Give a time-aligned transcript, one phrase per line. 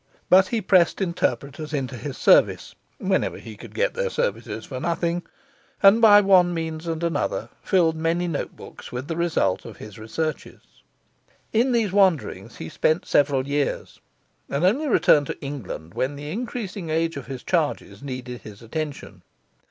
[0.31, 5.21] But he pressed interpreters into his service whenever he could get their services for nothing
[5.83, 10.61] and by one means and another filled many notebooks with the results of his researches.
[11.53, 13.99] In these wanderings he spent several years,
[14.49, 19.21] and only returned to England when the increasing age of his charges needed his attention.